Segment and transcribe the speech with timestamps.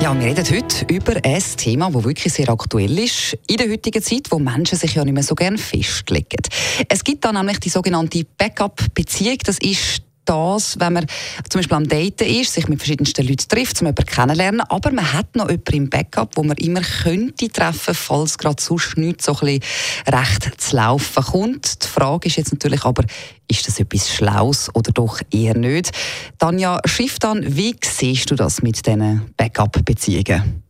[0.00, 4.02] ja, wir reden heute über ein Thema, das wirklich sehr aktuell ist in der heutigen
[4.02, 6.40] Zeit, wo Menschen sich ja nicht mehr so gerne festlegen.
[6.88, 9.38] Es gibt da nämlich die sogenannte Backup-Beziehung.
[9.44, 11.06] Das ist das, wenn man
[11.48, 15.12] zum Beispiel am Daten ist, sich mit verschiedensten Leuten trifft, um jemanden kennenlernen, aber man
[15.12, 19.36] hat noch jemanden im Backup, wo man immer könnte treffen, falls gerade sonst nichts so
[19.40, 19.60] ein
[20.06, 21.84] recht zu laufen kommt.
[21.84, 23.04] Die Frage ist jetzt natürlich aber,
[23.48, 25.92] ist das etwas Schlaues oder doch eher nicht?
[26.38, 30.62] Tanja Schifftan, wie siehst du das mit diesen Backup-Beziehungen?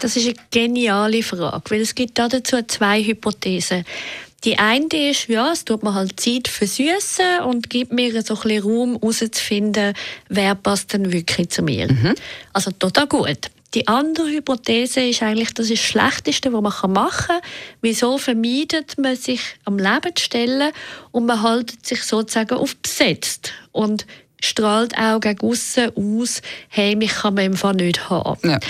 [0.00, 3.84] Das ist eine geniale Frage, weil es gibt dazu zwei Hypothesen.
[4.44, 8.42] Die eine ist, ja, es tut mir halt Zeit versüßen und gibt mir so ein
[8.42, 9.94] bisschen Raum herauszufinden,
[10.28, 11.90] wer passt denn wirklich zu mir.
[11.90, 12.14] Mhm.
[12.52, 13.50] Also total gut.
[13.74, 17.40] Die andere Hypothese ist eigentlich, das ist das Schlechteste, was man machen kann.
[17.80, 20.72] Wieso vermeidet man sich am Leben zu stellen
[21.10, 24.06] und man hält sich sozusagen auf besetzt und
[24.44, 28.50] strahlt auch gegen aussen aus, hey, mich kann man einfach nicht haben.
[28.50, 28.60] Ja.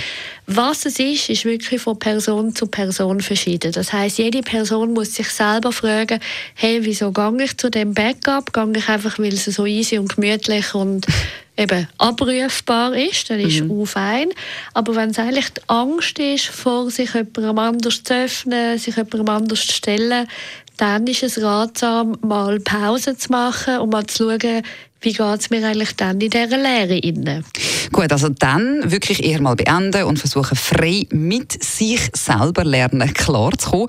[0.46, 3.72] Was es ist, ist wirklich von Person zu Person verschieden.
[3.72, 6.20] Das heißt, jede Person muss sich selber fragen,
[6.54, 8.52] hey, wieso gehe ich zu dem Backup?
[8.52, 11.06] Gehe ich einfach, weil es so easy und gemütlich und
[11.56, 13.70] eben abrufbar ist, dann ist mhm.
[13.70, 14.28] auch fein.
[14.74, 19.28] Aber wenn es eigentlich die Angst ist, vor sich jemandem anders zu öffnen, sich jemandem
[19.28, 20.28] anders zu stellen,
[20.76, 24.62] dann ist es ratsam, mal Pause zu machen und mal zu schauen,
[25.00, 27.44] wie geht es mir eigentlich dann in dieser Lehre inne?
[27.92, 33.88] Gut, also dann wirklich eher mal beenden und versuchen, frei mit sich selber lernen, klarzukommen.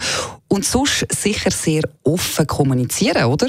[0.49, 3.47] Und sonst sicher sehr offen kommunizieren, oder?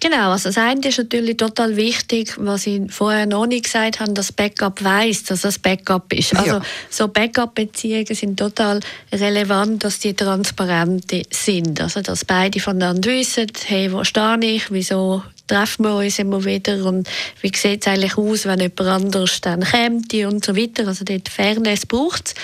[0.00, 4.12] Genau, also das eine ist natürlich total wichtig, was ich vorher noch nicht gesagt habe,
[4.12, 6.34] dass Backup weiß, dass das Backup ist.
[6.34, 6.62] Also ja.
[6.88, 8.80] so Backup-Beziehungen sind total
[9.12, 11.80] relevant, dass die transparent sind.
[11.80, 16.84] Also dass beide voneinander wissen, hey, wo stehe ich, wieso treffen wir uns immer wieder
[16.84, 17.08] und
[17.42, 20.86] wie sieht es eigentlich aus, wenn jemand anders dann kommt und so weiter.
[20.86, 22.34] Also dort Fairness braucht es.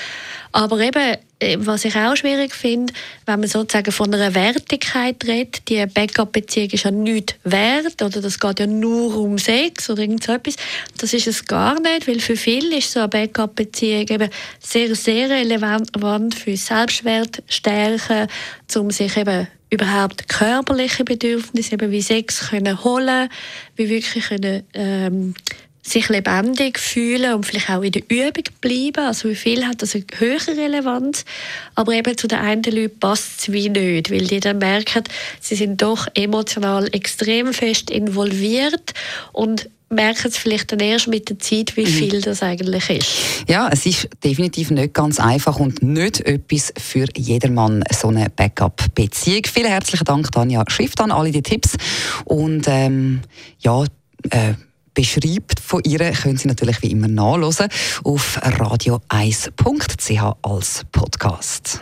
[0.52, 1.16] Aber eben,
[1.58, 2.94] was ich auch schwierig finde,
[3.26, 8.40] wenn man sozusagen von einer Wertigkeit redet, die Backup-Beziehung ist ja nichts wert oder das
[8.40, 10.56] geht ja nur um Sex oder irgend so etwas.
[10.98, 14.30] Das ist es gar nicht, weil für viele ist so eine Backup-Beziehung eben
[14.60, 18.28] sehr, sehr relevant für Selbstwert stärken,
[18.74, 23.28] um sich eben überhaupt körperliche Bedürfnisse, eben wie Sex können holen,
[23.74, 25.34] wie wirklich können, ähm,
[25.86, 29.06] sich lebendig fühlen und vielleicht auch in der Übung bleiben.
[29.06, 31.24] Also wie viel hat das eine höhere Relevanz?
[31.74, 35.04] Aber eben zu den einen Leuten passt es wie nicht, weil die dann merken,
[35.40, 38.94] sie sind doch emotional extrem fest involviert
[39.32, 41.86] und merken es vielleicht dann erst mit der Zeit, wie mhm.
[41.86, 43.16] viel das eigentlich ist.
[43.48, 49.42] Ja, es ist definitiv nicht ganz einfach und nicht etwas für jedermann, so eine Backup-Beziehung.
[49.46, 51.76] Vielen herzlichen Dank, Tanja Schrift, an alle die Tipps.
[52.24, 53.20] Und ähm,
[53.60, 53.84] ja,
[54.30, 54.54] äh,
[54.96, 57.68] beschreibt von ihr, können Sie natürlich wie immer nachlesen
[58.02, 61.80] auf radio1.ch als Podcast.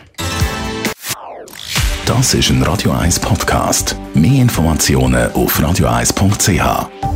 [2.05, 3.95] Das ist ein Radio 1 Podcast.
[4.13, 7.14] Mehr Informationen auf radio1.ch.